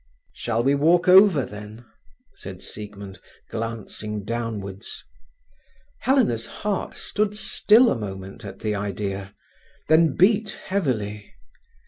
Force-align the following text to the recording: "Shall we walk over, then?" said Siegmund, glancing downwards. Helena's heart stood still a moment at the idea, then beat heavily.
"Shall 0.33 0.63
we 0.63 0.73
walk 0.73 1.07
over, 1.07 1.45
then?" 1.45 1.85
said 2.33 2.59
Siegmund, 2.59 3.19
glancing 3.51 4.23
downwards. 4.23 5.03
Helena's 5.99 6.47
heart 6.47 6.95
stood 6.95 7.35
still 7.35 7.91
a 7.91 7.95
moment 7.95 8.43
at 8.43 8.61
the 8.61 8.73
idea, 8.73 9.35
then 9.89 10.15
beat 10.15 10.57
heavily. 10.69 11.35